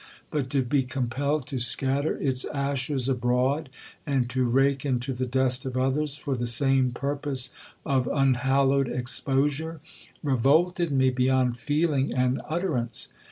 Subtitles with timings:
[0.31, 3.69] but to be compelled to scatter its ashes abroad,
[4.03, 7.51] and to rake into the dust of others for the same purpose
[7.85, 9.79] of unhallowed exposure,
[10.23, 13.09] revolted me beyond feeling and utterance.